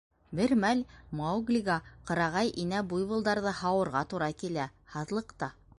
Бер 0.37 0.53
мәл 0.61 0.79
Мауглиға 1.19 1.75
ҡырағай 2.11 2.51
инә 2.65 2.83
буйволдарҙы 2.95 3.57
һауырға 3.61 4.05
тура 4.15 4.35
килә. 4.43 4.71
һаҙлыҡта. 4.97 5.55